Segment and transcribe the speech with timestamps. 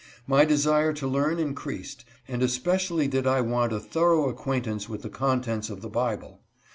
[0.25, 5.09] My desire to learn increased, and especially did I want a thorough acquaintance with the
[5.09, 6.39] contents of the Bible.